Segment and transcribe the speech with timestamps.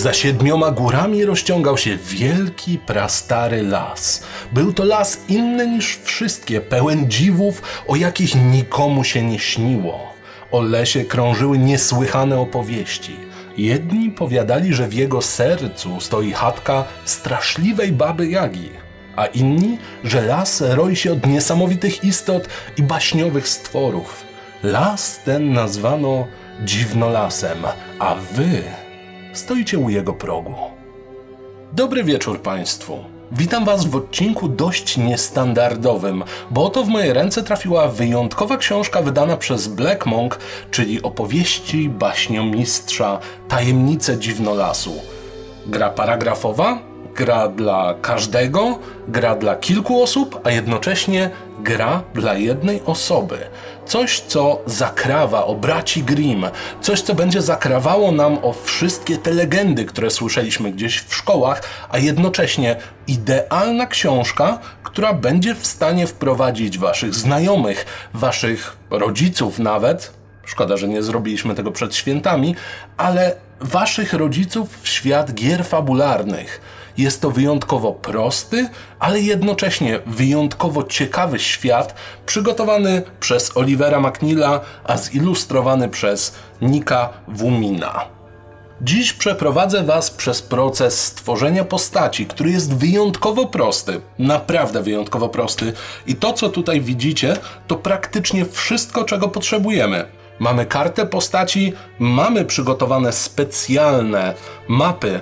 [0.00, 4.22] Za siedmioma górami rozciągał się wielki, prastary las.
[4.52, 10.14] Był to las inny niż wszystkie, pełen dziwów, o jakich nikomu się nie śniło.
[10.50, 13.16] O lesie krążyły niesłychane opowieści.
[13.56, 18.70] Jedni powiadali, że w jego sercu stoi chatka straszliwej baby Jagi,
[19.16, 24.24] a inni, że las roi się od niesamowitych istot i baśniowych stworów.
[24.62, 26.26] Las ten nazwano
[26.64, 27.58] dziwnolasem,
[27.98, 28.62] a wy
[29.32, 30.54] stoicie u jego progu.
[31.72, 32.98] Dobry wieczór Państwu.
[33.32, 39.36] Witam Was w odcinku dość niestandardowym, bo oto w moje ręce trafiła wyjątkowa książka wydana
[39.36, 40.38] przez Black Monk,
[40.70, 44.92] czyli opowieści baśniomistrza Tajemnice Dziwnolasu.
[45.66, 53.38] Gra paragrafowa, gra dla każdego, gra dla kilku osób, a jednocześnie gra dla jednej osoby.
[53.86, 56.44] Coś, co zakrawa o braci Grimm,
[56.80, 61.98] coś, co będzie zakrawało nam o wszystkie te legendy, które słyszeliśmy gdzieś w szkołach, a
[61.98, 70.12] jednocześnie idealna książka, która będzie w stanie wprowadzić waszych znajomych, waszych rodziców nawet.
[70.44, 72.56] Szkoda, że nie zrobiliśmy tego przed świętami,
[72.96, 76.60] ale waszych rodziców w świat gier fabularnych
[76.98, 81.94] jest to wyjątkowo prosty, ale jednocześnie wyjątkowo ciekawy świat,
[82.26, 88.20] przygotowany przez Olivera McNeila, a zilustrowany przez Nika Wumina.
[88.82, 95.72] Dziś przeprowadzę Was przez proces stworzenia postaci, który jest wyjątkowo prosty, naprawdę wyjątkowo prosty.
[96.06, 97.36] I to, co tutaj widzicie,
[97.66, 100.04] to praktycznie wszystko, czego potrzebujemy.
[100.38, 104.34] Mamy kartę postaci, mamy przygotowane specjalne
[104.68, 105.20] mapy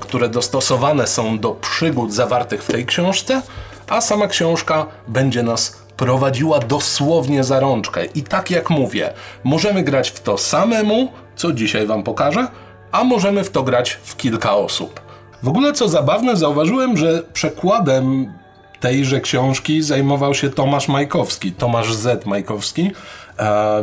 [0.00, 3.42] które dostosowane są do przygód zawartych w tej książce,
[3.88, 8.04] a sama książka będzie nas prowadziła dosłownie za rączkę.
[8.04, 9.12] I tak jak mówię,
[9.44, 12.46] możemy grać w to samemu, co dzisiaj Wam pokażę,
[12.92, 15.00] a możemy w to grać w kilka osób.
[15.42, 18.32] W ogóle co zabawne, zauważyłem, że przekładem
[18.80, 22.26] tejże książki zajmował się Tomasz Majkowski, Tomasz Z.
[22.26, 22.90] Majkowski.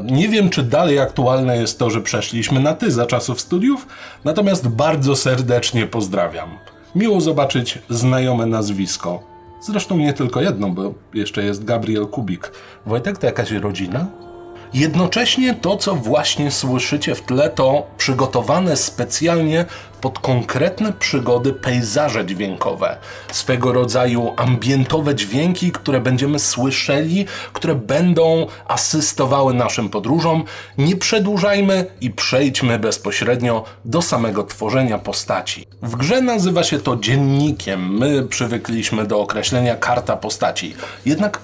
[0.03, 3.88] Nie wiem, czy dalej aktualne jest to, że przeszliśmy na ty za czasów studiów,
[4.24, 6.50] natomiast bardzo serdecznie pozdrawiam.
[6.96, 9.24] Miło zobaczyć znajome nazwisko.
[9.62, 12.52] Zresztą nie tylko jedno, bo jeszcze jest Gabriel Kubik.
[12.86, 14.08] Wojtek, to jakaś rodzina?
[14.74, 19.66] Jednocześnie to, co właśnie słyszycie w tle, to przygotowane specjalnie
[20.02, 22.97] pod konkretne przygody pejzaże dźwiękowe.
[23.31, 30.44] Swego rodzaju ambientowe dźwięki, które będziemy słyszeli, które będą asystowały naszym podróżom.
[30.78, 35.66] Nie przedłużajmy i przejdźmy bezpośrednio do samego tworzenia postaci.
[35.81, 37.97] W grze nazywa się to dziennikiem.
[37.97, 40.75] My przywykliśmy do określenia karta postaci.
[41.06, 41.41] Jednak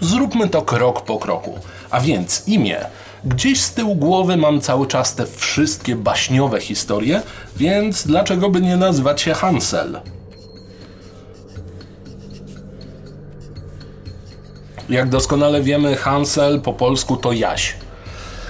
[0.00, 1.58] Zróbmy to krok po kroku.
[1.90, 2.80] A więc imię.
[3.24, 7.22] Gdzieś z tyłu głowy mam cały czas te wszystkie baśniowe historie,
[7.56, 10.00] więc dlaczego by nie nazywać się Hansel?
[14.88, 17.76] Jak doskonale wiemy, Hansel po polsku to Jaś.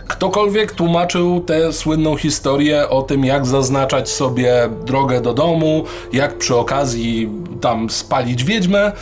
[0.08, 6.56] Ktokolwiek tłumaczył tę słynną historię o tym, jak zaznaczać sobie drogę do domu, jak przy
[6.56, 7.30] okazji
[7.60, 8.92] tam spalić wiedźmę,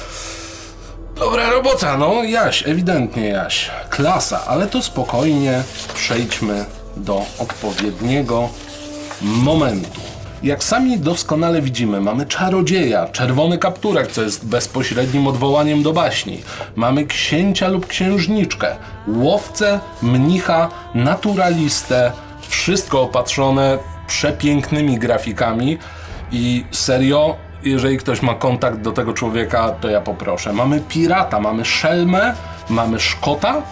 [1.18, 3.70] Dobra robota, no Jaś, ewidentnie Jaś.
[3.90, 5.62] Klasa, ale to spokojnie
[5.94, 6.64] przejdźmy
[6.96, 8.48] do odpowiedniego
[9.22, 10.00] momentu.
[10.42, 16.42] Jak sami doskonale widzimy, mamy czarodzieja, czerwony kapturek, co jest bezpośrednim odwołaniem do baśni.
[16.74, 18.76] Mamy księcia lub księżniczkę,
[19.08, 22.12] łowcę, mnicha, naturalistę,
[22.48, 25.78] wszystko opatrzone przepięknymi grafikami
[26.32, 27.36] i serio
[27.66, 30.52] jeżeli ktoś ma kontakt do tego człowieka, to ja poproszę.
[30.52, 32.34] Mamy pirata, mamy szelmę,
[32.70, 33.62] mamy szkota.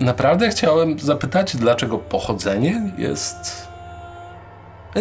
[0.00, 3.67] Naprawdę chciałem zapytać, dlaczego pochodzenie jest.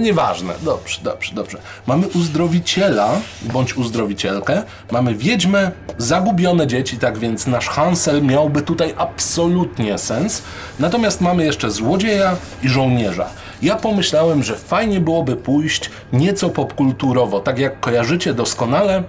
[0.01, 1.57] Nieważne, dobrze, dobrze, dobrze.
[1.87, 3.11] Mamy uzdrowiciela
[3.41, 10.41] bądź uzdrowicielkę, mamy wiedźmę, zagubione dzieci, tak więc nasz Hansel miałby tutaj absolutnie sens.
[10.79, 13.29] Natomiast mamy jeszcze złodzieja i żołnierza
[13.61, 17.39] ja pomyślałem, że fajnie byłoby pójść nieco popkulturowo.
[17.39, 19.03] Tak jak kojarzycie doskonale,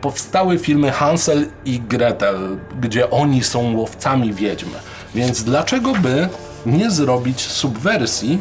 [0.00, 4.70] powstały filmy Hansel i Gretel, gdzie oni są łowcami wiedźm.
[5.14, 6.28] Więc dlaczego by
[6.66, 8.38] nie zrobić subwersji,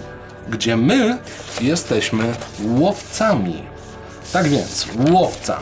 [0.50, 1.18] gdzie my
[1.62, 2.24] jesteśmy
[2.60, 3.63] łowcami?
[4.34, 5.60] Tak więc, łowca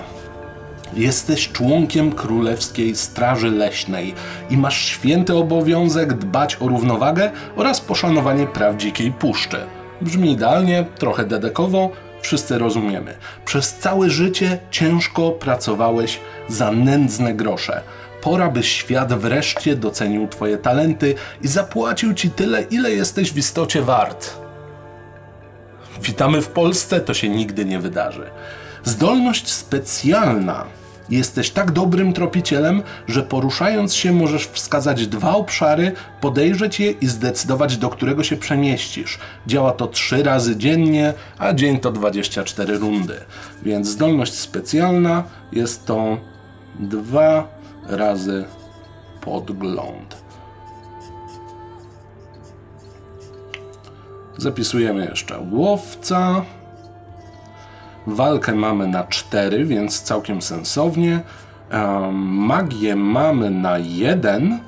[0.94, 4.14] Jesteś członkiem Królewskiej Straży Leśnej
[4.50, 9.58] i masz święty obowiązek dbać o równowagę oraz poszanowanie praw dzikiej puszczy.
[10.02, 11.90] Brzmi idealnie, trochę dedekowo,
[12.22, 13.14] wszyscy rozumiemy.
[13.46, 17.82] Przez całe życie ciężko pracowałeś za nędzne grosze.
[18.22, 23.82] Pora, by świat wreszcie docenił Twoje talenty i zapłacił Ci tyle, ile jesteś w istocie
[23.82, 24.42] wart.
[26.02, 28.30] Witamy w Polsce, to się nigdy nie wydarzy.
[28.84, 30.66] Zdolność specjalna.
[31.10, 37.78] Jesteś tak dobrym tropicielem, że poruszając się możesz wskazać dwa obszary, podejrzeć je i zdecydować,
[37.78, 39.20] do którego się przemieścisz.
[39.48, 43.20] Działa to trzy razy dziennie, a dzień to 24 rundy.
[43.64, 46.18] Więc zdolność specjalna jest to
[46.80, 47.48] dwa
[47.88, 48.46] razy
[49.22, 50.21] podgląd.
[54.38, 56.46] Zapisujemy jeszcze łowca.
[58.08, 61.20] Walkę mamy na 4, więc całkiem sensownie.
[62.22, 64.60] Magię mamy na 1,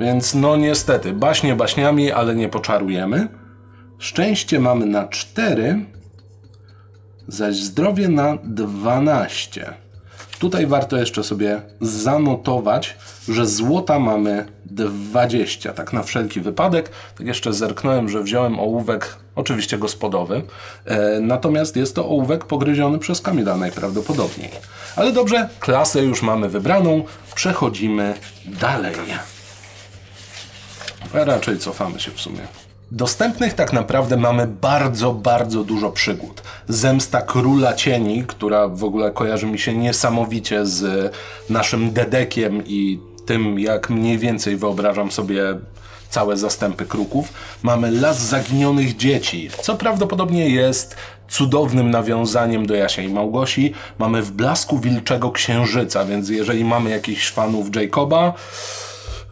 [0.00, 3.28] więc no niestety, baśnie baśniami, ale nie poczarujemy.
[3.98, 5.84] Szczęście mamy na 4,
[7.28, 9.74] zaś zdrowie na 12.
[10.38, 12.96] Tutaj warto jeszcze sobie zanotować,
[13.28, 16.90] że złota mamy 20, tak na wszelki wypadek.
[17.18, 20.42] Tak jeszcze zerknąłem, że wziąłem ołówek, oczywiście gospodowy,
[20.84, 24.50] e, natomiast jest to ołówek pogryziony przez Kamila najprawdopodobniej.
[24.96, 27.04] Ale dobrze, klasę już mamy wybraną,
[27.34, 28.14] przechodzimy
[28.46, 28.94] dalej.
[31.14, 32.65] A raczej cofamy się w sumie.
[32.90, 36.42] Dostępnych tak naprawdę mamy bardzo, bardzo dużo przygód.
[36.68, 41.12] Zemsta Króla Cieni, która w ogóle kojarzy mi się niesamowicie z
[41.50, 45.42] naszym Dedekiem i tym, jak mniej więcej wyobrażam sobie
[46.10, 47.32] całe zastępy kruków.
[47.62, 50.96] Mamy Las Zaginionych Dzieci, co prawdopodobnie jest
[51.28, 53.72] cudownym nawiązaniem do Jasia i Małgosi.
[53.98, 58.34] Mamy W Blasku Wilczego Księżyca, więc jeżeli mamy jakichś fanów Jacoba,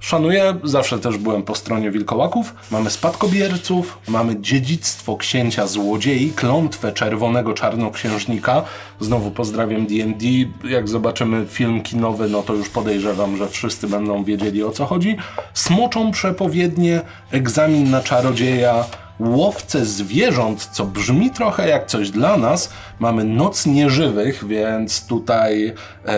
[0.04, 2.54] Szanuję, zawsze też byłem po stronie wilkołaków.
[2.70, 8.62] Mamy spadkobierców, mamy dziedzictwo księcia złodziei, klątwę czerwonego czarnoksiężnika.
[9.00, 10.26] Znowu pozdrawiam D&D.
[10.70, 15.16] Jak zobaczymy film kinowy, no to już podejrzewam, że wszyscy będą wiedzieli o co chodzi.
[15.54, 17.00] Smoczą przepowiednie,
[17.30, 18.84] egzamin na czarodzieja,
[19.20, 22.70] łowcę zwierząt, co brzmi trochę jak coś dla nas.
[22.98, 25.74] Mamy Noc Nieżywych, więc tutaj
[26.06, 26.14] e,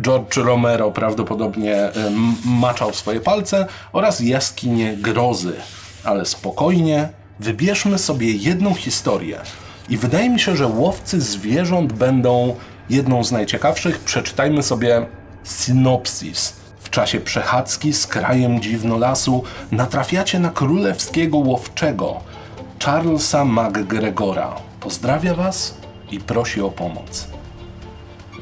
[0.00, 1.92] George Romero prawdopodobnie e,
[2.44, 5.54] maczał swoje palce oraz Jaskinie Grozy.
[6.04, 7.08] Ale spokojnie,
[7.40, 9.40] wybierzmy sobie jedną historię.
[9.88, 12.56] I wydaje mi się, że łowcy zwierząt będą
[12.90, 13.98] jedną z najciekawszych.
[13.98, 15.06] Przeczytajmy sobie
[15.44, 16.61] synopsis
[16.92, 19.42] czasie przechadzki z krajem dziwnolasu
[19.72, 22.20] natrafiacie na królewskiego łowczego,
[22.84, 24.54] Charlesa McGregora.
[24.80, 25.74] Pozdrawia was
[26.10, 27.28] i prosi o pomoc.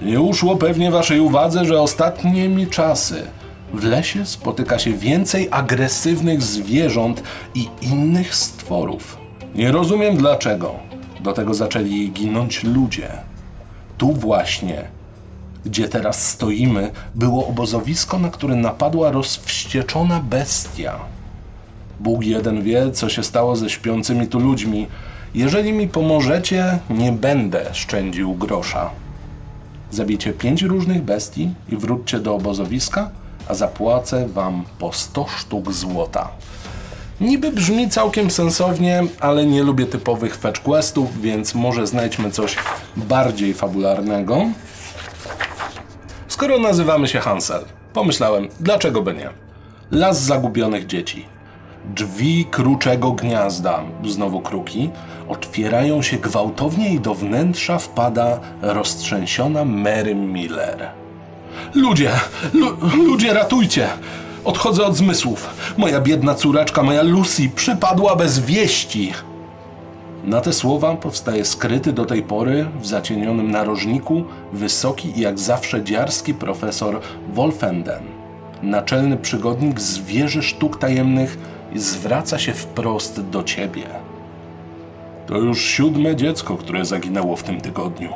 [0.02, 3.22] Nie uszło pewnie waszej uwadze, że ostatnimi czasy
[3.74, 7.22] w lesie spotyka się więcej agresywnych zwierząt
[7.54, 9.18] i innych stworów.
[9.54, 10.74] Nie rozumiem dlaczego.
[11.20, 13.08] Do tego zaczęli ginąć ludzie.
[13.98, 14.99] Tu właśnie
[15.64, 20.98] gdzie teraz stoimy, było obozowisko, na które napadła rozwścieczona bestia.
[22.00, 24.86] Bóg jeden wie, co się stało ze śpiącymi tu ludźmi.
[25.34, 28.90] Jeżeli mi pomożecie, nie będę szczędził grosza.
[29.90, 33.10] Zabijcie pięć różnych bestii i wróćcie do obozowiska,
[33.48, 36.28] a zapłacę wam po 100 sztuk złota.
[37.20, 42.56] Niby brzmi całkiem sensownie, ale nie lubię typowych fetch questów, więc może znajdźmy coś
[42.96, 44.46] bardziej fabularnego.
[46.40, 49.30] Skoro nazywamy się Hansel, pomyślałem, dlaczego by nie?
[49.90, 51.26] Las zagubionych dzieci.
[51.94, 54.90] Drzwi kruczego gniazda, znowu kruki,
[55.28, 60.90] otwierają się gwałtownie i do wnętrza wpada roztrzęsiona Mary Miller.
[61.74, 62.10] Ludzie,
[62.52, 63.88] lu ludzie ratujcie!
[64.44, 65.50] Odchodzę od zmysłów.
[65.76, 69.12] Moja biedna córeczka, moja Lucy, przypadła bez wieści.
[70.24, 75.84] Na te słowa powstaje skryty do tej pory w zacienionym narożniku wysoki i jak zawsze
[75.84, 77.00] dziarski profesor
[77.32, 78.02] Wolfenden.
[78.62, 81.38] Naczelny przygodnik z wieży sztuk tajemnych
[81.74, 83.82] zwraca się wprost do ciebie.
[85.26, 88.10] To już siódme dziecko, które zaginęło w tym tygodniu.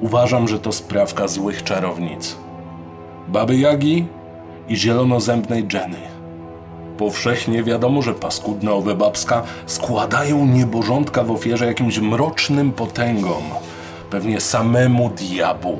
[0.00, 2.36] Uważam, że to sprawka złych czarownic.
[3.28, 4.06] Baby Jagi
[4.68, 5.98] i zielonozębnej Jenny.
[6.98, 13.42] Powszechnie wiadomo, że paskudna babska składają nieborządka w ofierze jakimś mrocznym potęgom,
[14.10, 15.78] pewnie samemu diabłu.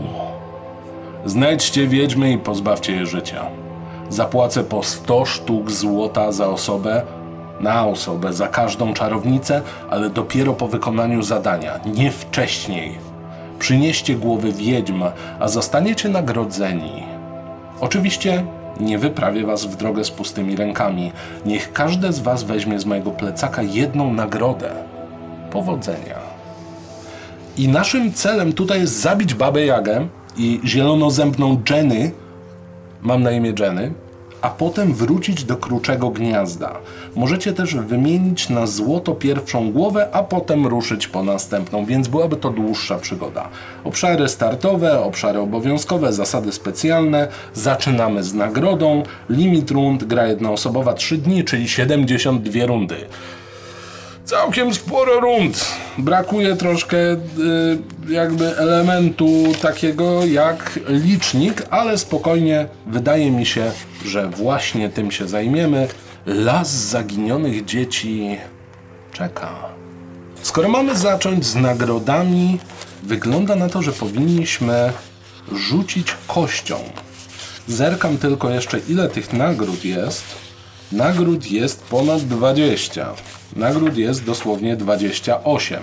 [1.24, 3.46] Znajdźcie wiedźmy i pozbawcie je życia.
[4.08, 7.02] Zapłacę po 100 sztuk złota za osobę,
[7.60, 12.98] na osobę, za każdą czarownicę, ale dopiero po wykonaniu zadania, nie wcześniej.
[13.58, 15.04] Przynieście głowy wiedźm,
[15.40, 17.02] a zostaniecie nagrodzeni.
[17.80, 18.44] Oczywiście
[18.80, 21.12] nie wyprawię was w drogę z pustymi rękami.
[21.46, 24.70] Niech każde z was weźmie z mojego plecaka jedną nagrodę.
[25.50, 26.27] Powodzenia.
[27.58, 32.12] I naszym celem tutaj jest zabić Babę Jagę i zielonozębną Jenny,
[33.02, 33.92] mam na imię Jenny,
[34.40, 36.76] a potem wrócić do kruczego gniazda.
[37.16, 42.50] Możecie też wymienić na złoto pierwszą głowę, a potem ruszyć po następną, więc byłaby to
[42.50, 43.48] dłuższa przygoda.
[43.84, 47.28] Obszary startowe, obszary obowiązkowe, zasady specjalne.
[47.54, 49.02] Zaczynamy z nagrodą.
[49.30, 52.96] Limit rund, gra jednoosobowa 3 dni, czyli 72 rundy.
[54.28, 55.64] Całkiem sporo rund.
[55.98, 57.18] Brakuje troszkę y,
[58.08, 63.72] jakby elementu takiego jak licznik, ale spokojnie wydaje mi się,
[64.04, 65.88] że właśnie tym się zajmiemy.
[66.26, 68.38] Las zaginionych dzieci
[69.12, 69.50] czeka.
[70.42, 72.58] Skoro mamy zacząć z nagrodami,
[73.02, 74.92] wygląda na to, że powinniśmy
[75.52, 76.76] rzucić kością.
[77.68, 80.24] Zerkam tylko jeszcze ile tych nagród jest.
[80.92, 83.14] Nagród jest ponad 20.
[83.56, 85.80] Nagród jest dosłownie 28.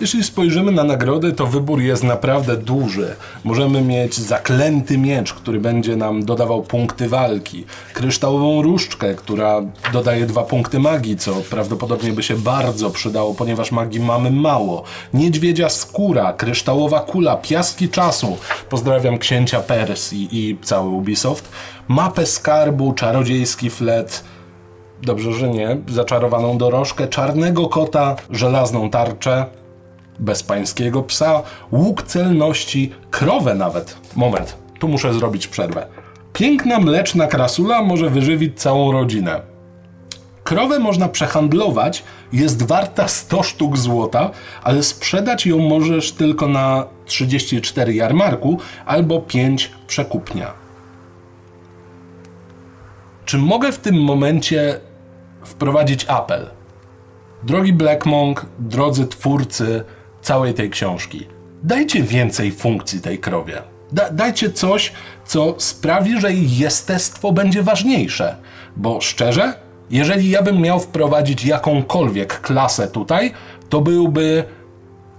[0.00, 3.16] Jeśli spojrzymy na nagrody, to wybór jest naprawdę duży.
[3.44, 10.42] Możemy mieć zaklęty miecz, który będzie nam dodawał punkty walki, kryształową różdżkę, która dodaje dwa
[10.42, 14.82] punkty magii, co prawdopodobnie by się bardzo przydało, ponieważ magii mamy mało.
[15.14, 18.36] Niedźwiedzia skóra, kryształowa kula, piaski czasu.
[18.70, 21.48] Pozdrawiam księcia Persji i cały Ubisoft.
[21.88, 24.24] Mapę skarbu, czarodziejski flet
[25.02, 29.46] dobrze, że nie, zaczarowaną dorożkę, czarnego kota, żelazną tarczę,
[30.18, 33.96] bezpańskiego psa, łuk celności, krowę nawet.
[34.16, 35.86] Moment, tu muszę zrobić przerwę.
[36.32, 39.40] Piękna mleczna krasula może wyżywić całą rodzinę.
[40.44, 44.30] Krowę można przehandlować, jest warta 100 sztuk złota,
[44.62, 50.52] ale sprzedać ją możesz tylko na 34 jarmarku albo 5 przekupnia.
[53.24, 54.80] Czy mogę w tym momencie
[55.48, 56.50] wprowadzić apel?
[57.42, 59.84] Drogi Black Monk, drodzy twórcy
[60.20, 61.26] całej tej książki,
[61.62, 63.62] dajcie więcej funkcji tej krowie.
[63.92, 64.92] Da, dajcie coś,
[65.24, 68.36] co sprawi, że jej jestestwo będzie ważniejsze.
[68.76, 69.54] Bo szczerze,
[69.90, 73.32] jeżeli ja bym miał wprowadzić jakąkolwiek klasę tutaj,
[73.68, 74.44] to byłby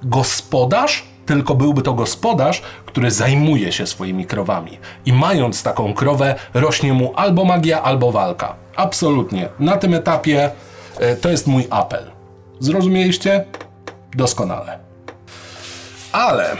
[0.03, 4.77] gospodarz, tylko byłby to gospodarz, który zajmuje się swoimi krowami.
[5.05, 8.55] I mając taką krowę, rośnie mu albo magia, albo walka.
[8.79, 9.50] Absolutnie.
[9.59, 10.51] Na tym etapie
[11.00, 12.03] e, to jest mój apel.
[12.59, 13.45] Zrozumieliście?
[14.15, 14.79] Doskonale.
[16.12, 16.57] Ale,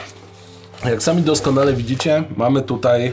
[0.84, 3.12] jak sami doskonale widzicie, mamy tutaj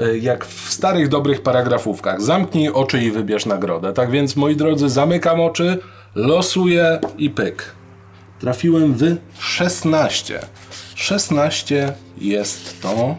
[0.00, 2.22] e, jak w starych dobrych paragrafówkach.
[2.22, 3.92] Zamknij oczy i wybierz nagrodę.
[3.92, 5.78] Tak więc, moi drodzy, zamykam oczy,
[6.14, 7.72] losuję i pyk.
[8.40, 10.40] Trafiłem w 16.
[10.94, 13.16] 16 jest to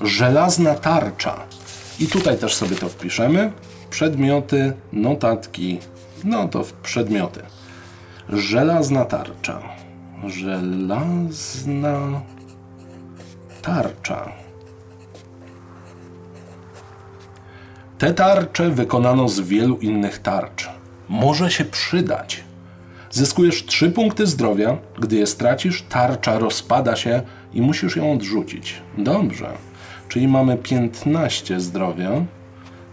[0.00, 1.55] żelazna tarcza.
[2.00, 3.52] I tutaj też sobie to wpiszemy.
[3.90, 5.78] Przedmioty, notatki,
[6.24, 7.42] no to w przedmioty.
[8.28, 9.62] Żelazna tarcza.
[10.26, 12.20] Żelazna
[13.62, 14.32] tarcza.
[17.98, 20.70] Te tarcze wykonano z wielu innych tarcz.
[21.08, 22.44] Może się przydać.
[23.10, 24.78] Zyskujesz 3 punkty zdrowia.
[24.98, 27.22] Gdy je stracisz, tarcza rozpada się
[27.52, 28.82] i musisz ją odrzucić.
[28.98, 29.65] Dobrze.
[30.08, 32.10] Czyli mamy 15 zdrowia,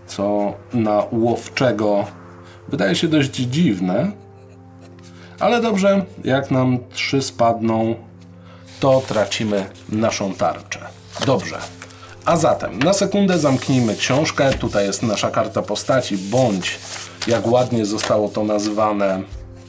[0.08, 2.06] co na łowczego
[2.68, 4.12] wydaje się dość dziwne.
[5.40, 7.96] Ale dobrze, jak nam 3 spadną,
[8.80, 10.80] to tracimy naszą tarczę.
[11.26, 11.58] Dobrze.
[12.26, 14.54] A zatem, na sekundę zamknijmy książkę.
[14.54, 16.80] Tutaj jest nasza karta postaci, bądź
[17.28, 19.22] jak ładnie zostało to nazwane,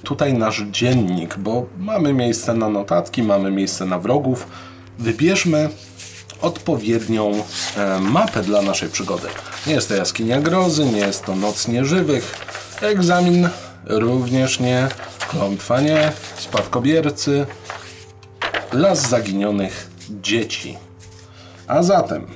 [0.03, 4.47] tutaj nasz dziennik, bo mamy miejsce na notatki, mamy miejsce na wrogów.
[4.99, 5.69] Wybierzmy
[6.45, 7.33] odpowiednią
[7.77, 9.29] e, mapę dla naszej przygody.
[9.67, 12.35] Nie jest to jaskinia grozy, nie jest to noc nieżywych,
[12.81, 13.49] egzamin
[13.87, 14.89] również nie,
[15.29, 17.47] klątwa nie, spadkobiercy,
[18.73, 19.91] las zaginionych
[20.23, 20.79] dzieci.
[21.67, 22.27] A zatem,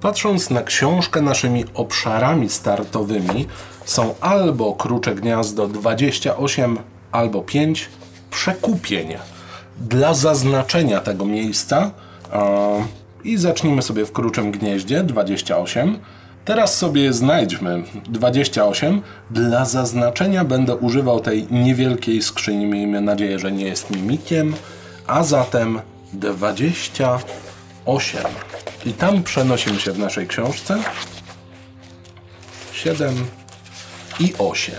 [0.00, 3.46] patrząc na książkę naszymi obszarami startowymi,
[3.84, 6.78] są albo Krucze Gniazdo 28
[7.12, 7.88] albo 5
[8.30, 9.14] przekupień
[9.80, 11.90] dla zaznaczenia tego miejsca.
[13.28, 15.98] I zacznijmy sobie w Kruczym Gnieździe 28.
[16.44, 19.02] Teraz sobie znajdźmy 28.
[19.30, 22.66] Dla zaznaczenia będę używał tej niewielkiej skrzyni.
[22.66, 24.54] Miejmy nadzieję, że nie jest mimikiem.
[25.06, 25.80] A zatem
[26.12, 28.20] 28.
[28.86, 30.78] I tam przenosimy się w naszej książce.
[32.72, 33.14] 7
[34.20, 34.74] i 8.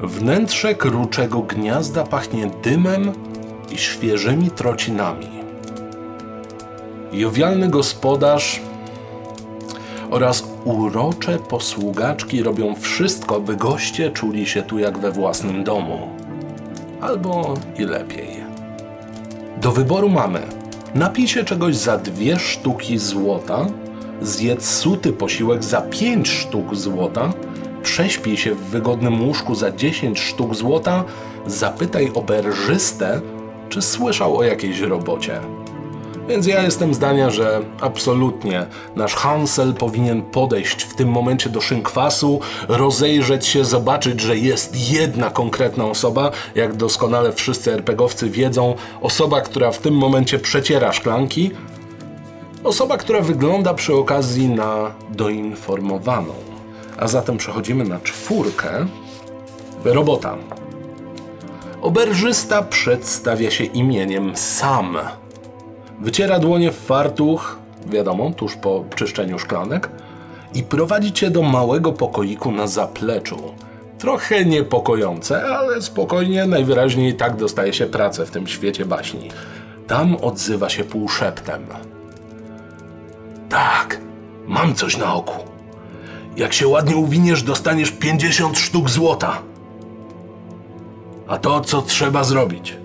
[0.00, 3.12] Wnętrze kruczego gniazda pachnie dymem
[3.70, 5.31] i świeżymi trocinami.
[7.12, 8.60] Jowialny gospodarz
[10.10, 16.08] oraz urocze posługaczki robią wszystko, by goście czuli się tu jak we własnym domu.
[17.00, 18.28] Albo i lepiej.
[19.60, 20.40] Do wyboru mamy
[20.94, 23.66] Napij się czegoś za dwie sztuki złota,
[24.22, 27.32] zjedz suty posiłek za pięć sztuk złota,
[27.82, 31.04] prześpij się w wygodnym łóżku za 10 sztuk złota,
[31.46, 33.20] zapytaj oberżystę,
[33.68, 35.40] czy słyszał o jakiejś robocie.
[36.32, 42.40] Więc ja jestem zdania, że absolutnie nasz Hansel powinien podejść w tym momencie do szynkwasu,
[42.68, 49.70] rozejrzeć się, zobaczyć, że jest jedna konkretna osoba, jak doskonale wszyscy RPGowcy wiedzą, osoba, która
[49.70, 51.50] w tym momencie przeciera szklanki,
[52.64, 56.34] osoba, która wygląda przy okazji na doinformowaną.
[56.98, 58.86] A zatem przechodzimy na czwórkę.
[59.84, 60.36] Robota.
[61.82, 64.98] Oberżysta przedstawia się imieniem Sam.
[66.02, 69.90] Wyciera dłonie w fartuch, wiadomo, tuż po czyszczeniu szklanek,
[70.54, 73.38] i prowadzi cię do małego pokoiku na zapleczu.
[73.98, 79.30] Trochę niepokojące, ale spokojnie, najwyraźniej tak dostaje się pracę w tym świecie baśni.
[79.86, 81.66] Tam odzywa się półszeptem.
[83.48, 84.00] Tak,
[84.46, 85.44] mam coś na oku.
[86.36, 89.38] Jak się ładnie uwiniesz, dostaniesz 50 sztuk złota.
[91.28, 92.76] A to, co trzeba zrobić?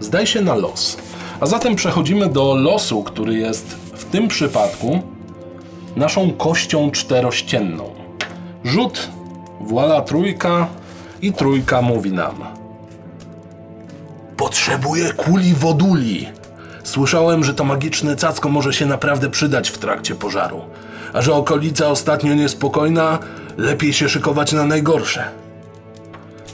[0.00, 0.96] Zdaj się na los.
[1.40, 5.02] A zatem przechodzimy do losu, który jest w tym przypadku
[5.96, 7.90] naszą kością czterościenną.
[8.64, 9.08] Rzut,
[9.60, 10.66] włala trójka
[11.22, 12.34] i trójka mówi nam.
[14.36, 16.28] Potrzebuję kuli woduli.
[16.84, 20.60] Słyszałem, że to magiczne cacko może się naprawdę przydać w trakcie pożaru.
[21.12, 23.18] A że okolica ostatnio niespokojna,
[23.56, 25.24] lepiej się szykować na najgorsze.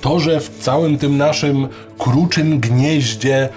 [0.01, 1.69] To, że w całym tym naszym
[1.99, 3.49] kruczym gnieździe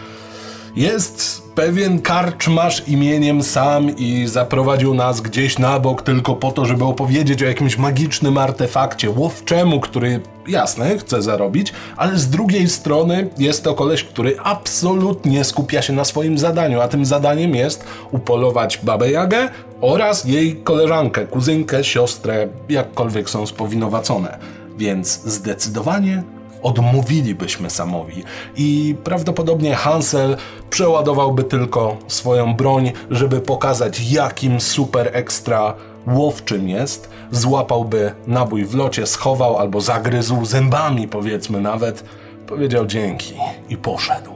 [0.76, 6.84] jest pewien karczmasz imieniem sam i zaprowadził nas gdzieś na bok tylko po to, żeby
[6.84, 13.64] opowiedzieć o jakimś magicznym artefakcie łowczemu, który jasne, chce zarobić, ale z drugiej strony jest
[13.64, 19.12] to koleś, który absolutnie skupia się na swoim zadaniu, a tym zadaniem jest upolować Babę
[19.12, 19.50] Jagę
[19.82, 24.38] oraz jej koleżankę, kuzynkę, siostrę, jakkolwiek są spowinowacone.
[24.78, 26.24] Więc zdecydowanie
[26.66, 28.24] odmówilibyśmy Samowi
[28.56, 30.38] i prawdopodobnie Hansel
[30.70, 35.74] przeładowałby tylko swoją broń, żeby pokazać jakim super ekstra
[36.08, 42.04] łowczym jest, złapałby nabój w locie, schował albo zagryzł zębami powiedzmy nawet,
[42.48, 43.34] powiedział dzięki
[43.70, 44.32] i poszedł.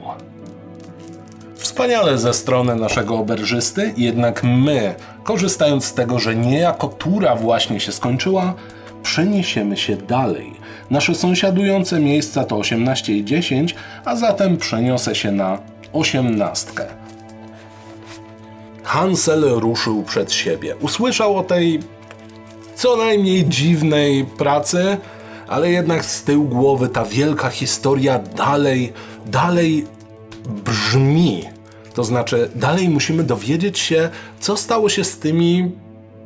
[1.56, 7.92] Wspaniale ze strony naszego oberżysty, jednak my, korzystając z tego, że niejako tura właśnie się
[7.92, 8.54] skończyła,
[9.04, 10.59] przeniesiemy się dalej.
[10.90, 13.76] Nasze sąsiadujące miejsca to 18 i 10,
[14.06, 15.60] a zatem przeniosę się na
[15.94, 16.72] 18.
[18.84, 20.76] Hansel ruszył przed siebie.
[20.76, 21.80] Usłyszał o tej
[22.76, 24.98] co najmniej dziwnej pracy,
[25.48, 28.94] ale jednak z tyłu głowy ta wielka historia dalej,
[29.26, 29.86] dalej
[30.66, 31.44] brzmi.
[31.94, 35.72] To znaczy, dalej musimy dowiedzieć się, co stało się z tymi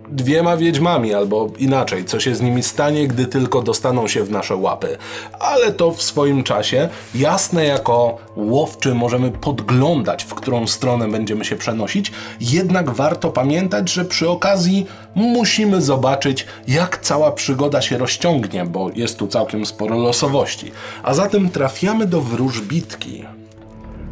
[0.09, 4.55] dwiema wiedźmami, albo inaczej, co się z nimi stanie, gdy tylko dostaną się w nasze
[4.55, 4.97] łapy.
[5.39, 11.55] Ale to w swoim czasie, jasne jako łowczy możemy podglądać, w którą stronę będziemy się
[11.55, 12.11] przenosić,
[12.41, 14.85] jednak warto pamiętać, że przy okazji
[15.15, 20.71] musimy zobaczyć, jak cała przygoda się rozciągnie, bo jest tu całkiem sporo losowości.
[21.03, 23.25] A zatem trafiamy do wróżbitki.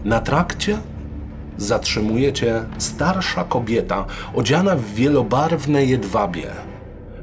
[0.05, 0.77] Na trakcie
[1.61, 6.47] zatrzymuje cię starsza kobieta, odziana w wielobarwne jedwabie.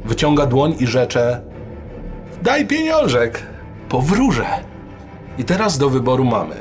[0.05, 1.41] Wyciąga dłoń i rzecze:
[2.43, 3.43] Daj pieniążek,
[3.89, 4.47] powróżę.
[5.39, 6.57] I teraz do wyboru mamy: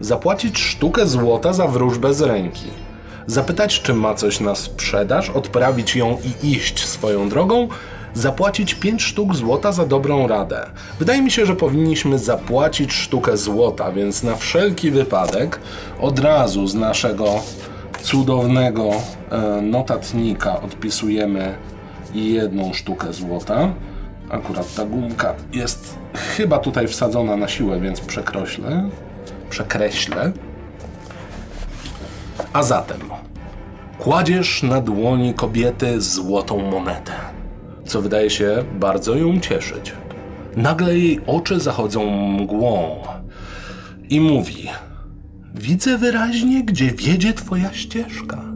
[0.00, 2.66] zapłacić sztukę złota za wróżbę z ręki,
[3.26, 7.68] zapytać, czy ma coś na sprzedaż, odprawić ją i iść swoją drogą,
[8.14, 10.66] zapłacić 5 sztuk złota za dobrą radę.
[10.98, 15.60] Wydaje mi się, że powinniśmy zapłacić sztukę złota, więc na wszelki wypadek
[16.00, 17.34] od razu z naszego
[18.02, 18.90] cudownego
[19.30, 21.54] e, notatnika odpisujemy
[22.14, 23.72] jedną sztukę złota.
[24.30, 28.88] Akurat ta gumka jest chyba tutaj wsadzona na siłę, więc przekreślę.
[29.50, 30.32] Przekreślę.
[32.52, 33.00] A zatem
[33.98, 37.12] kładziesz na dłoni kobiety złotą monetę
[37.86, 39.92] co wydaje się bardzo ją cieszyć.
[40.56, 43.02] Nagle jej oczy zachodzą mgłą
[44.10, 44.68] i mówi:
[45.54, 48.54] Widzę wyraźnie, gdzie wiedzie twoja ścieżka.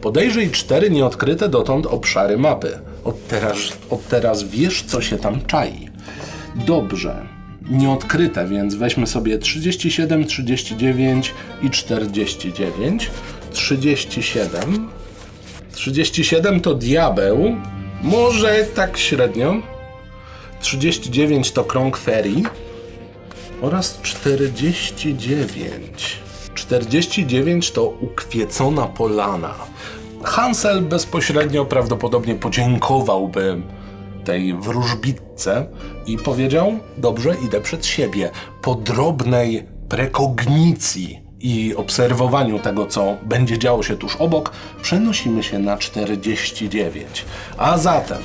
[0.00, 2.78] Podejrzyj cztery nieodkryte dotąd obszary mapy.
[3.04, 3.56] Od teraz,
[3.90, 5.88] od teraz wiesz, co się tam czai.
[6.66, 7.26] Dobrze.
[7.70, 13.10] Nieodkryte, więc weźmy sobie 37, 39 i 49.
[13.52, 14.88] 37.
[15.72, 17.56] 37 to diabeł,
[18.04, 19.54] może tak średnio.
[20.60, 22.44] 39 to krąg ferii
[23.62, 26.18] oraz 49
[26.54, 29.54] 49 to ukwiecona polana.
[30.22, 33.62] Hansel bezpośrednio prawdopodobnie podziękowałby
[34.24, 35.66] tej wróżbitce
[36.06, 38.30] i powiedział: Dobrze, idę przed siebie.
[38.62, 44.52] Po drobnej prekognicji i obserwowaniu tego, co będzie działo się tuż obok,
[44.82, 47.24] przenosimy się na 49.
[47.58, 48.22] A zatem.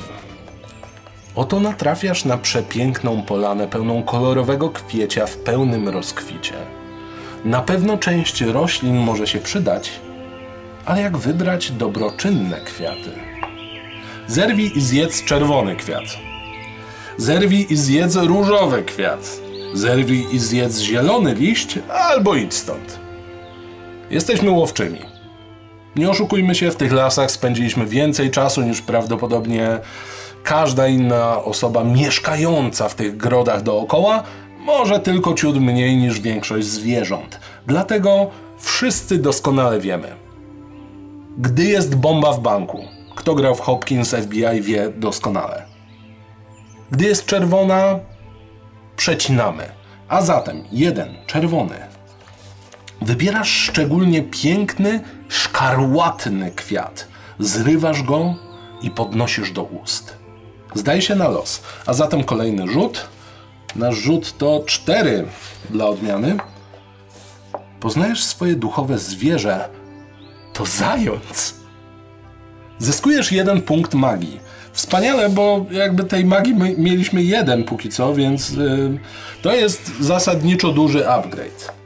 [1.34, 6.54] Oto natrafiasz na przepiękną polanę pełną kolorowego kwiecia w pełnym rozkwicie.
[7.44, 9.90] Na pewno część roślin może się przydać,
[10.84, 13.12] ale jak wybrać dobroczynne kwiaty?
[14.26, 16.04] Zerwij i zjedz czerwony kwiat.
[17.16, 19.40] Zerwij i zjedz różowy kwiat.
[19.74, 22.99] Zerwij i zjedz zielony liść, albo idź stąd.
[24.10, 24.98] Jesteśmy łowczymi.
[25.96, 29.78] Nie oszukujmy się, w tych lasach spędziliśmy więcej czasu niż prawdopodobnie
[30.42, 34.22] każda inna osoba mieszkająca w tych grodach dookoła,
[34.58, 37.40] może tylko ciut mniej niż większość zwierząt.
[37.66, 40.16] Dlatego wszyscy doskonale wiemy.
[41.38, 45.66] Gdy jest bomba w banku, kto grał w Hopkins FBI wie doskonale.
[46.90, 47.98] Gdy jest czerwona,
[48.96, 49.64] przecinamy.
[50.08, 51.89] A zatem jeden czerwony.
[53.02, 57.08] Wybierasz szczególnie piękny, szkarłatny kwiat.
[57.38, 58.34] Zrywasz go
[58.82, 60.16] i podnosisz do ust.
[60.74, 61.62] Zdaj się na los.
[61.86, 63.08] A zatem kolejny rzut.
[63.76, 65.26] Nasz rzut to cztery
[65.70, 66.36] dla odmiany.
[67.80, 69.68] Poznajesz swoje duchowe zwierzę.
[70.52, 71.54] To zając.
[72.78, 74.40] Zyskujesz jeden punkt magii.
[74.72, 78.98] Wspaniale, bo jakby tej magii my mieliśmy jeden póki co, więc yy,
[79.42, 81.79] to jest zasadniczo duży upgrade.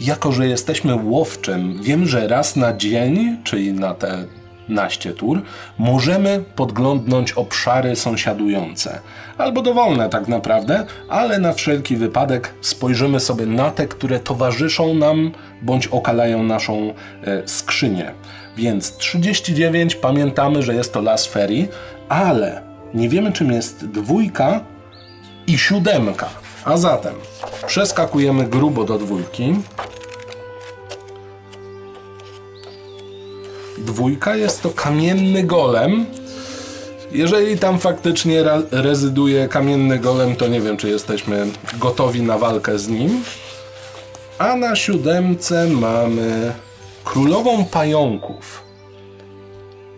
[0.00, 4.24] Jako, że jesteśmy łowczym, wiem, że raz na dzień, czyli na te
[4.68, 5.42] naście tur,
[5.78, 9.00] możemy podglądnąć obszary sąsiadujące.
[9.38, 15.32] Albo dowolne tak naprawdę, ale na wszelki wypadek spojrzymy sobie na te, które towarzyszą nam
[15.62, 18.12] bądź okalają naszą e, skrzynię.
[18.56, 21.68] Więc 39 pamiętamy, że jest to las ferii,
[22.08, 22.62] ale
[22.94, 24.60] nie wiemy czym jest dwójka
[25.46, 26.43] i siódemka.
[26.64, 27.14] A zatem
[27.66, 29.54] przeskakujemy grubo do dwójki.
[33.78, 36.06] Dwójka jest to kamienny golem.
[37.12, 41.46] Jeżeli tam faktycznie rezyduje kamienny golem, to nie wiem, czy jesteśmy
[41.78, 43.24] gotowi na walkę z nim.
[44.38, 46.52] A na siódemce mamy
[47.04, 48.63] królową pająków.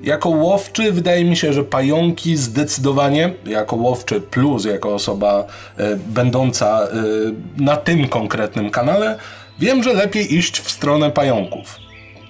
[0.06, 5.44] Jako łowczy wydaje mi się, że pająki zdecydowanie, jako łowczy plus, jako osoba
[5.76, 6.88] e, będąca e,
[7.56, 9.18] na tym konkretnym kanale,
[9.58, 11.76] wiem, że lepiej iść w stronę pająków.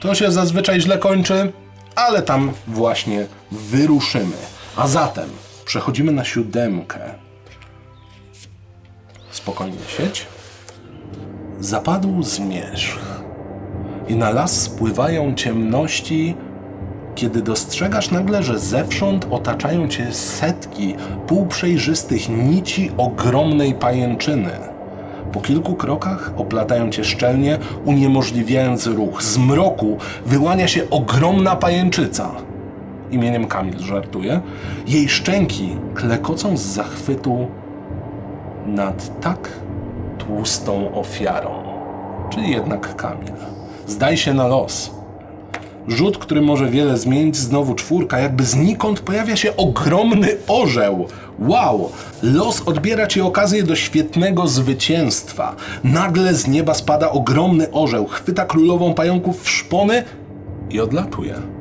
[0.00, 1.52] To się zazwyczaj źle kończy,
[1.94, 4.36] ale tam właśnie wyruszymy.
[4.76, 5.28] A zatem
[5.64, 7.00] przechodzimy na siódemkę.
[9.30, 10.26] Spokojnie sieć.
[11.60, 12.98] Zapadł zmierzch
[14.08, 16.34] i na las spływają ciemności,
[17.16, 20.94] kiedy dostrzegasz nagle, że zewsząd otaczają cię setki
[21.26, 24.50] półprzejrzystych nici ogromnej pajęczyny.
[25.32, 29.22] Po kilku krokach oplatają cię szczelnie, uniemożliwiając ruch.
[29.22, 32.30] Z mroku wyłania się ogromna pajęczyca.
[33.10, 34.40] Imieniem Kamil żartuje.
[34.86, 37.46] Jej szczęki klekocą z zachwytu
[38.66, 39.48] nad tak
[40.18, 41.50] tłustą ofiarą.
[42.30, 43.32] Czyli jednak Kamil.
[43.86, 44.95] Zdaj się na los.
[45.88, 51.06] Rzut, który może wiele zmienić, znowu czwórka, jakby znikąd pojawia się ogromny orzeł.
[51.38, 51.90] Wow!
[52.22, 55.56] Los odbiera ci okazję do świetnego zwycięstwa.
[55.84, 60.04] Nagle z nieba spada ogromny orzeł, chwyta królową pająków w szpony
[60.70, 61.55] i odlatuje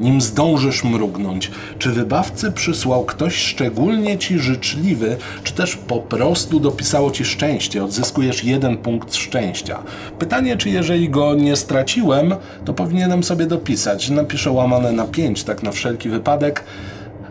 [0.00, 1.50] nim zdążysz mrugnąć.
[1.78, 8.44] Czy wybawcy przysłał ktoś szczególnie ci życzliwy, czy też po prostu dopisało ci szczęście, odzyskujesz
[8.44, 9.82] jeden punkt szczęścia.
[10.18, 14.10] Pytanie, czy jeżeli go nie straciłem, to powinienem sobie dopisać.
[14.10, 16.64] Napiszę łamane na 5, tak na wszelki wypadek,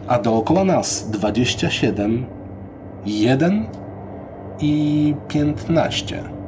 [0.08, 2.26] a dookoła nas 27,
[3.06, 3.66] 1
[4.60, 6.41] i 15.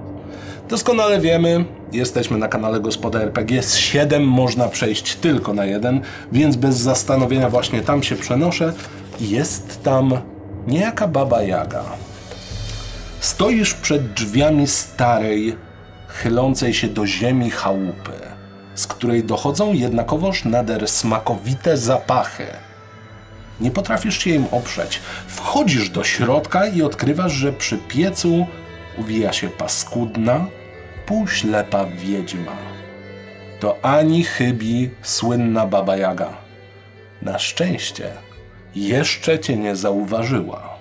[0.74, 6.56] Doskonale wiemy, jesteśmy na kanale Gospoda RPG, z 7 można przejść tylko na jeden, więc
[6.56, 8.74] bez zastanowienia właśnie tam się przenoszę.
[9.20, 10.22] Jest tam
[10.68, 11.84] niejaka Baba Jaga.
[13.20, 15.56] Stoisz przed drzwiami starej,
[16.08, 18.12] chylącej się do ziemi chałupy,
[18.76, 22.48] z której dochodzą jednakowoż nader smakowite zapachy.
[23.60, 25.00] Nie potrafisz się im oprzeć.
[25.28, 28.48] Wchodzisz do środka i odkrywasz, że przy piecu
[28.98, 30.46] uwija się paskudna,
[31.06, 32.56] półślepa wiedźma.
[33.60, 36.30] To ani chybi słynna Baba Jaga.
[37.22, 38.12] Na szczęście
[38.76, 40.74] jeszcze cię nie zauważyła.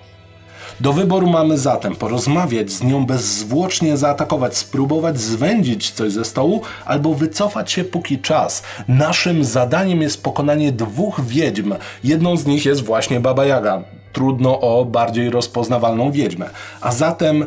[0.79, 7.13] Do wyboru mamy zatem porozmawiać z nią bezzwłocznie, zaatakować, spróbować zwędzić coś ze stołu, albo
[7.13, 8.63] wycofać się póki czas.
[8.87, 11.75] Naszym zadaniem jest pokonanie dwóch wiedźm.
[12.03, 13.83] Jedną z nich jest właśnie Baba Jaga.
[14.13, 16.49] Trudno o bardziej rozpoznawalną wiedźmę.
[16.81, 17.45] A zatem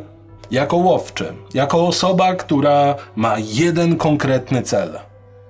[0.51, 4.99] jako łowczy, jako osoba, która ma jeden konkretny cel.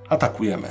[0.08, 0.68] Atakujemy.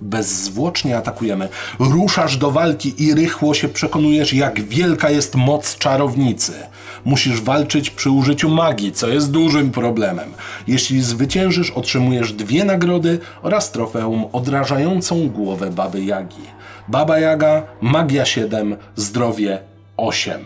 [0.00, 1.48] Bezzwłocznie atakujemy.
[1.78, 6.52] Ruszasz do walki i rychło się przekonujesz, jak wielka jest moc czarownicy.
[7.04, 10.32] Musisz walczyć przy użyciu magii, co jest dużym problemem.
[10.66, 16.54] Jeśli zwyciężysz, otrzymujesz dwie nagrody oraz trofeum odrażającą głowę Baby Jagi.
[16.88, 19.58] Baba Jaga, magia 7, zdrowie
[19.96, 20.40] 8.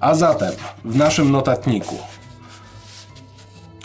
[0.00, 0.52] A zatem
[0.84, 1.98] w naszym notatniku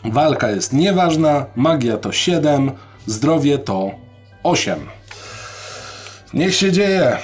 [0.06, 2.72] walka jest nieważna, magia to 7,
[3.06, 3.92] zdrowie to
[4.44, 4.80] 8.
[6.34, 7.18] Niech się dzieje.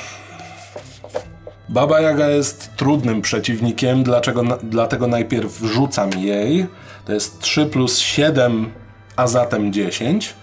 [1.70, 6.68] Baba Jaga jest trudnym przeciwnikiem, dlaczego, dlatego najpierw rzucam jej.
[7.06, 8.72] To jest 3 plus 7,
[9.16, 10.34] a zatem 10.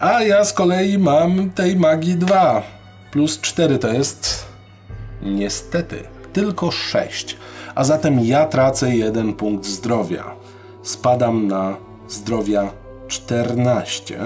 [0.00, 2.62] A ja z kolei mam tej magii 2.
[3.10, 4.46] Plus 4 to jest
[5.22, 7.36] niestety tylko 6.
[7.78, 10.24] A zatem ja tracę jeden punkt zdrowia.
[10.82, 11.76] Spadam na
[12.08, 12.70] zdrowia
[13.08, 14.18] 14.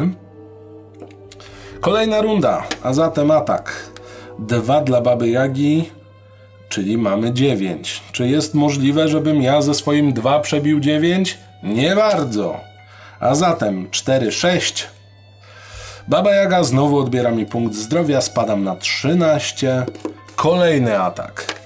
[1.80, 3.90] Kolejna runda, a zatem atak.
[4.38, 5.90] Dwa dla Baby Jagi,
[6.68, 8.02] czyli mamy 9.
[8.12, 11.38] Czy jest możliwe, żebym ja ze swoim 2 przebił 9?
[11.62, 12.60] Nie bardzo.
[13.20, 14.88] A zatem 4, 6.
[16.08, 19.86] Baba Jaga znowu odbiera mi punkt zdrowia, spadam na 13.
[20.36, 21.61] Kolejny atak.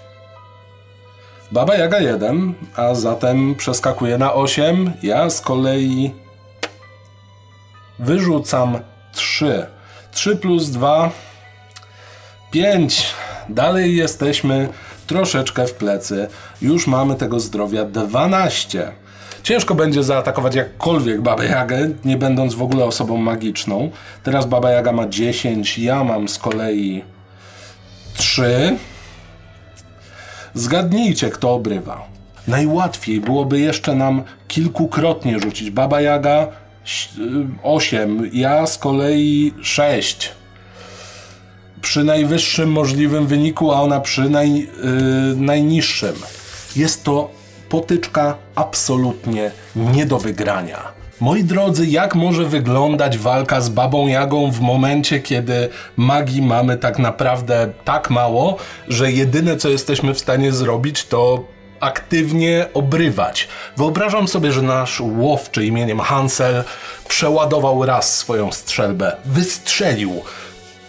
[1.52, 4.92] Baba Jaga 1, a zatem przeskakuje na 8.
[5.02, 6.14] Ja z kolei
[7.98, 8.78] wyrzucam
[9.12, 9.66] 3.
[10.12, 11.10] 3 plus 2
[12.50, 13.06] 5.
[13.48, 14.68] Dalej jesteśmy
[15.06, 16.28] troszeczkę w plecy.
[16.62, 18.92] Już mamy tego zdrowia 12.
[19.42, 23.90] Ciężko będzie zaatakować jakkolwiek Babę Jagę, nie będąc w ogóle osobą magiczną.
[24.22, 27.04] Teraz Baba Jaga ma 10, ja mam z kolei
[28.14, 28.76] 3.
[30.56, 32.08] Zgadnijcie, kto obrywa.
[32.48, 35.70] Najłatwiej byłoby jeszcze nam kilkukrotnie rzucić.
[35.70, 36.48] Baba Jaga
[37.62, 40.32] 8, ja z kolei 6.
[41.80, 44.66] Przy najwyższym możliwym wyniku, a ona przy naj, yy,
[45.36, 46.14] najniższym.
[46.76, 47.30] Jest to
[47.68, 50.95] potyczka absolutnie nie do wygrania.
[51.20, 56.98] Moi drodzy, jak może wyglądać walka z Babą Jagą w momencie, kiedy magii mamy tak
[56.98, 58.56] naprawdę tak mało,
[58.88, 61.44] że jedyne co jesteśmy w stanie zrobić to
[61.80, 63.48] aktywnie obrywać.
[63.76, 66.64] Wyobrażam sobie, że nasz łowczy imieniem Hansel
[67.08, 70.22] przeładował raz swoją strzelbę, wystrzelił.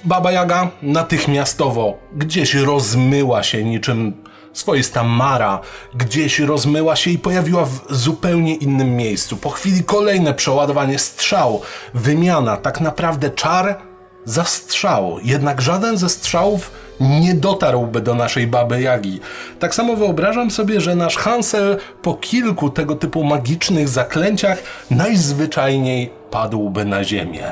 [0.03, 4.23] Baba Jaga natychmiastowo gdzieś rozmyła się niczym
[4.59, 5.59] swoista Mara,
[5.95, 9.37] gdzieś rozmyła się i pojawiła w zupełnie innym miejscu.
[9.37, 11.61] Po chwili kolejne przeładowanie strzał,
[11.93, 13.81] wymiana, tak naprawdę czar
[14.25, 15.19] za strzał.
[15.23, 19.19] Jednak żaden ze strzałów nie dotarłby do naszej baby Jagi.
[19.59, 26.85] Tak samo wyobrażam sobie, że nasz Hansel po kilku tego typu magicznych zaklęciach najzwyczajniej padłby
[26.85, 27.51] na ziemię.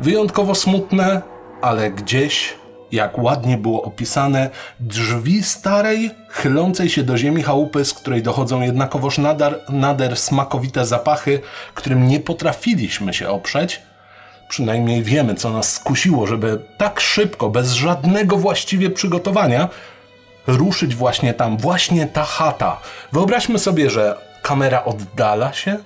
[0.00, 1.22] Wyjątkowo smutne,
[1.62, 2.54] ale gdzieś,
[2.92, 9.18] jak ładnie było opisane, drzwi starej, chylącej się do ziemi chałupy, z której dochodzą jednakowoż
[9.18, 11.40] nader, nader smakowite zapachy,
[11.74, 13.82] którym nie potrafiliśmy się oprzeć,
[14.48, 19.68] przynajmniej wiemy, co nas skusiło, żeby tak szybko, bez żadnego właściwie przygotowania,
[20.46, 22.80] ruszyć właśnie tam, właśnie ta chata.
[23.12, 25.76] Wyobraźmy sobie, że kamera oddala się,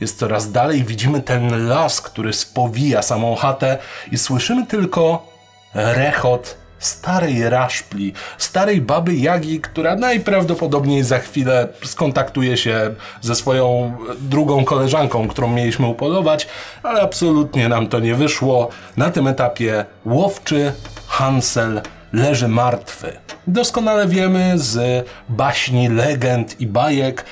[0.00, 3.78] jest coraz dalej, widzimy ten las, który spowija samą chatę
[4.12, 5.26] i słyszymy tylko
[5.74, 14.64] rechot starej raszpli, starej baby Jagi, która najprawdopodobniej za chwilę skontaktuje się ze swoją drugą
[14.64, 16.48] koleżanką, którą mieliśmy upolować,
[16.82, 18.68] ale absolutnie nam to nie wyszło.
[18.96, 20.72] Na tym etapie łowczy
[21.06, 21.80] Hansel
[22.12, 23.12] leży martwy.
[23.46, 27.24] Doskonale wiemy z baśni, legend i bajek,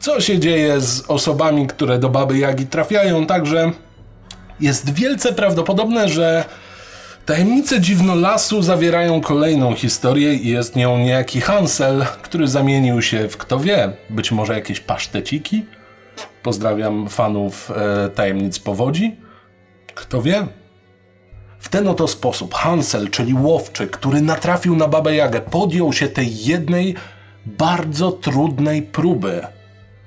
[0.00, 3.72] co się dzieje z osobami, które do baby Jagi trafiają, także
[4.60, 6.44] jest wielce prawdopodobne, że
[7.28, 13.60] Tajemnice Dziwnolasu zawierają kolejną historię i jest nią niejaki Hansel, który zamienił się w kto
[13.60, 15.64] wie, być może jakieś paszteciki?
[16.42, 19.16] Pozdrawiam fanów e, Tajemnic Powodzi.
[19.94, 20.46] Kto wie?
[21.58, 26.44] W ten oto sposób Hansel, czyli łowczy, który natrafił na Babę Jagę, podjął się tej
[26.44, 26.94] jednej
[27.46, 29.46] bardzo trudnej próby.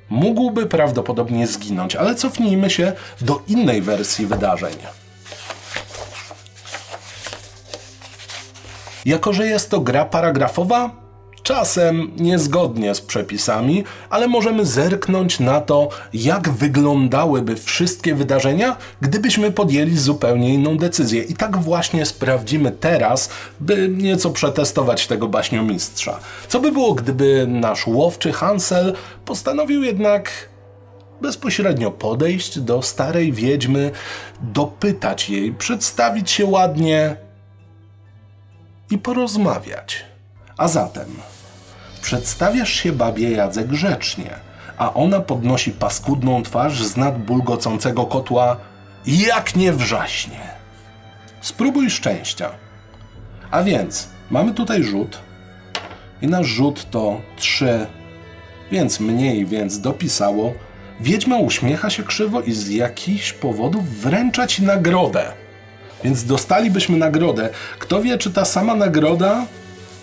[0.10, 4.76] Mógłby prawdopodobnie zginąć, ale cofnijmy się do innej wersji wydarzeń.
[9.06, 11.02] Jako, że jest to gra paragrafowa,
[11.44, 19.98] czasem niezgodnie z przepisami, ale możemy zerknąć na to, jak wyglądałyby wszystkie wydarzenia, gdybyśmy podjęli
[19.98, 21.24] zupełnie inną decyzję.
[21.24, 26.20] I tak właśnie sprawdzimy teraz, by nieco przetestować tego baśniomistrza.
[26.48, 30.32] Co by było, gdyby nasz łowczy Hansel postanowił jednak
[31.22, 33.92] bezpośrednio podejść do starej wiedźmy,
[34.42, 37.16] dopytać jej, przedstawić się ładnie
[38.92, 40.06] i porozmawiać.
[40.58, 41.08] A zatem
[42.02, 44.30] przedstawiasz się babie Jadze grzecznie,
[44.78, 48.58] a ona podnosi paskudną twarz z nad bulgocącego kotła
[49.06, 50.40] jak nie wrzaśnie.
[51.42, 52.50] Spróbuj szczęścia.
[53.52, 55.20] A więc mamy tutaj rzut
[56.22, 57.88] i nasz rzut to 3,
[58.72, 60.54] więc mniej, więc dopisało.
[61.00, 65.41] Wiedźma uśmiecha się krzywo i z jakichś powodów wręcza ci nagrodę.
[66.04, 67.50] Więc dostalibyśmy nagrodę.
[67.80, 69.46] Kto wie, czy ta sama nagroda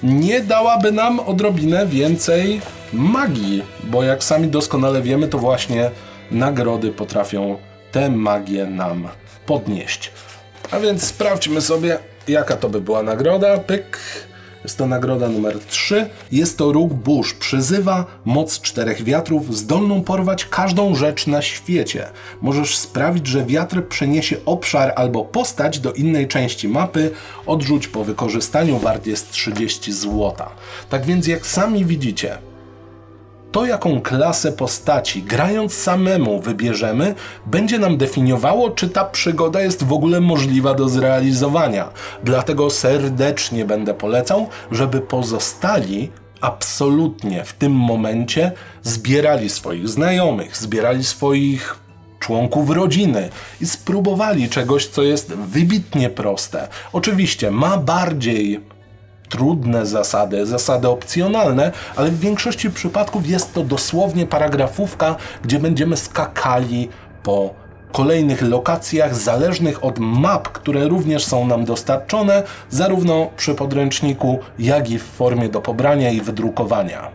[0.02, 2.61] nie dałaby nam odrobinę więcej
[2.92, 5.90] magii, bo jak sami doskonale wiemy, to właśnie
[6.30, 7.58] nagrody potrafią
[7.92, 9.08] tę magię nam
[9.46, 10.12] podnieść.
[10.70, 13.58] A więc sprawdźmy sobie, jaka to by była nagroda.
[13.58, 13.98] Pyk.
[14.64, 16.10] Jest to nagroda numer 3.
[16.32, 17.34] Jest to róg burz.
[17.34, 22.06] Przyzywa moc czterech wiatrów, zdolną porwać każdą rzecz na świecie.
[22.42, 27.10] Możesz sprawić, że wiatr przeniesie obszar albo postać do innej części mapy.
[27.46, 30.50] Odrzuć po wykorzystaniu, wart jest 30 złota.
[30.90, 32.38] Tak więc jak sami widzicie,
[33.52, 37.14] to, jaką klasę postaci grając samemu wybierzemy,
[37.46, 41.88] będzie nam definiowało, czy ta przygoda jest w ogóle możliwa do zrealizowania.
[42.24, 51.78] Dlatego serdecznie będę polecał, żeby pozostali absolutnie w tym momencie zbierali swoich znajomych, zbierali swoich
[52.18, 53.28] członków rodziny
[53.61, 56.68] i spróbowali czegoś, co jest wybitnie proste.
[56.92, 58.61] Oczywiście ma bardziej
[59.28, 66.88] trudne zasady, zasady opcjonalne, ale w większości przypadków jest to dosłownie paragrafówka, gdzie będziemy skakali
[67.22, 67.54] po
[67.92, 74.98] kolejnych lokacjach zależnych od map, które również są nam dostarczone, zarówno przy podręczniku, jak i
[74.98, 77.10] w formie do pobrania i wydrukowania.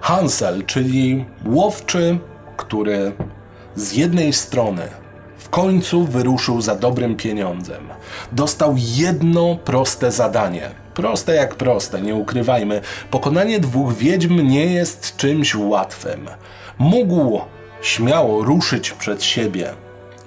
[0.00, 2.18] Hansel, czyli łowczy,
[2.56, 3.12] który
[3.76, 4.82] z jednej strony
[5.38, 7.88] w końcu wyruszył za dobrym pieniądzem.
[8.32, 10.70] Dostał jedno proste zadanie.
[10.98, 12.80] Proste jak proste, nie ukrywajmy.
[13.10, 16.28] Pokonanie dwóch wiedźm nie jest czymś łatwym.
[16.78, 17.40] Mógł
[17.82, 19.72] śmiało ruszyć przed siebie,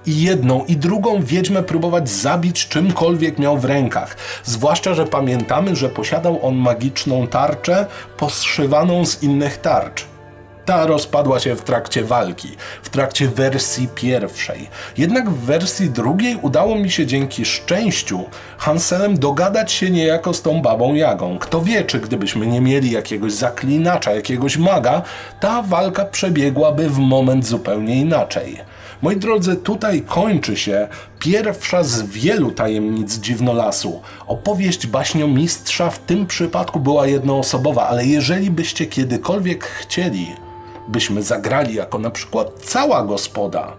[0.05, 4.17] i jedną i drugą wiedźmę próbować zabić czymkolwiek miał w rękach.
[4.43, 7.85] Zwłaszcza, że pamiętamy, że posiadał on magiczną tarczę
[8.17, 10.10] poszywaną z innych tarcz.
[10.71, 12.49] Ta rozpadła się w trakcie walki,
[12.83, 14.69] w trakcie wersji pierwszej.
[14.97, 18.23] Jednak w wersji drugiej udało mi się dzięki szczęściu
[18.57, 21.39] Hanselem dogadać się niejako z tą babą Jagą.
[21.39, 25.01] Kto wie, czy gdybyśmy nie mieli jakiegoś zaklinacza, jakiegoś maga,
[25.39, 28.57] ta walka przebiegłaby w moment zupełnie inaczej.
[29.01, 30.87] Moi drodzy, tutaj kończy się
[31.19, 34.01] pierwsza z wielu tajemnic Dziwnolasu.
[34.27, 40.27] Opowieść baśniomistrza w tym przypadku była jednoosobowa, ale jeżeli byście kiedykolwiek chcieli,
[40.91, 43.73] byśmy zagrali jako na przykład cała gospoda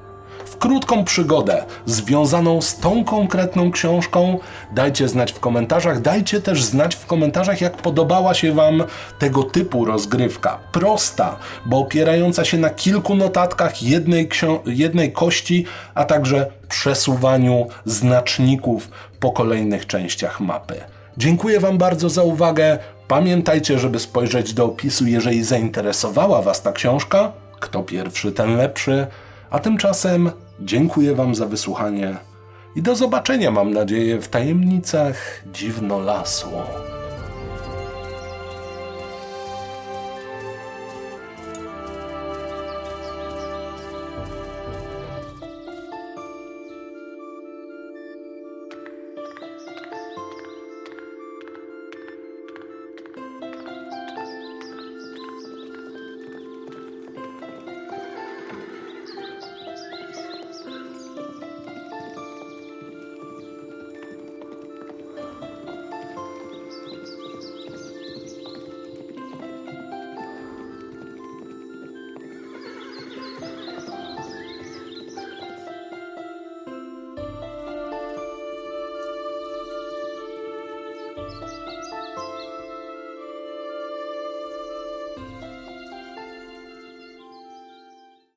[0.52, 4.38] w krótką przygodę związaną z tą konkretną książką.
[4.74, 8.84] Dajcie znać w komentarzach, dajcie też znać w komentarzach, jak podobała się Wam
[9.18, 10.58] tego typu rozgrywka.
[10.72, 14.28] Prosta, bo opierająca się na kilku notatkach jednej,
[14.66, 18.88] jednej kości, a także przesuwaniu znaczników
[19.20, 20.74] po kolejnych częściach mapy.
[21.16, 22.78] Dziękuję Wam bardzo za uwagę.
[23.08, 27.32] Pamiętajcie, żeby spojrzeć do opisu, jeżeli zainteresowała Was ta książka.
[27.60, 29.06] Kto pierwszy, ten lepszy.
[29.50, 32.16] A tymczasem dziękuję Wam za wysłuchanie
[32.76, 36.48] i do zobaczenia, mam nadzieję, w tajemnicach dziwno lasu.